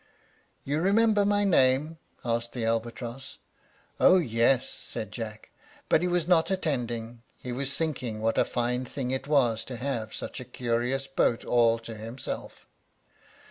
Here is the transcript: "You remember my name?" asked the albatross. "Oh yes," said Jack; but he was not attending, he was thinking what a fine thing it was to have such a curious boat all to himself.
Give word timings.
"You 0.63 0.81
remember 0.81 1.25
my 1.25 1.43
name?" 1.43 1.99
asked 2.25 2.53
the 2.53 2.65
albatross. 2.65 3.37
"Oh 3.99 4.17
yes," 4.17 4.67
said 4.67 5.11
Jack; 5.11 5.51
but 5.89 6.01
he 6.01 6.07
was 6.07 6.27
not 6.27 6.49
attending, 6.49 7.21
he 7.37 7.51
was 7.51 7.75
thinking 7.75 8.19
what 8.19 8.39
a 8.39 8.43
fine 8.43 8.83
thing 8.83 9.11
it 9.11 9.27
was 9.27 9.63
to 9.65 9.77
have 9.77 10.11
such 10.15 10.39
a 10.39 10.45
curious 10.45 11.05
boat 11.05 11.45
all 11.45 11.77
to 11.77 11.93
himself. 11.93 12.65